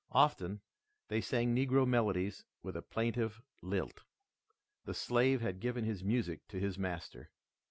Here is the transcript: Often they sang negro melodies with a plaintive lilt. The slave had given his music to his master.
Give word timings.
Often 0.13 0.61
they 1.09 1.21
sang 1.21 1.55
negro 1.55 1.85
melodies 1.87 2.43
with 2.63 2.75
a 2.75 2.81
plaintive 2.81 3.39
lilt. 3.61 4.01
The 4.85 4.95
slave 4.95 5.41
had 5.41 5.59
given 5.59 5.83
his 5.83 6.03
music 6.03 6.47
to 6.47 6.59
his 6.59 6.75
master. 6.75 7.29